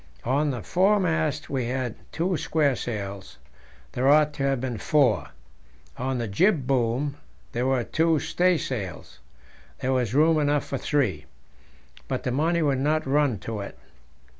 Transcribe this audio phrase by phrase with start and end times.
[0.25, 3.37] On the foremast we had two squaresails;
[3.91, 5.27] there ought to have been four.
[5.95, 7.17] On the jib boom
[7.51, 9.19] there were two staysails;
[9.79, 11.25] there was room enough for three,
[12.07, 13.77] but the money would not run to it.